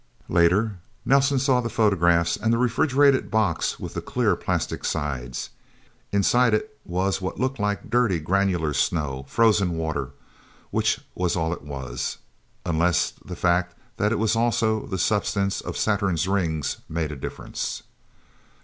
[0.29, 5.51] Later, Nelsen saw the photographs, and the refrigerated box with the clear, plastic sides.
[6.11, 10.09] Inside it was what looked like dirty, granular snow frozen water.
[10.71, 12.17] Which was all it was.
[12.65, 17.83] Unless the fact that it was also the substance of Saturn's Rings made a difference.